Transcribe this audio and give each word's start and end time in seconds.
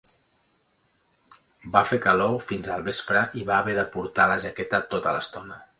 Va 1.75 1.83
fer 1.89 2.01
calor 2.07 2.41
fins 2.47 2.73
al 2.77 2.89
vespre 2.91 3.25
i 3.43 3.47
va 3.53 3.61
haver 3.61 3.79
de 3.81 3.87
portar 3.99 4.31
la 4.33 4.45
jaqueta 4.47 4.87
tota 4.95 5.17
l'estona. 5.19 5.67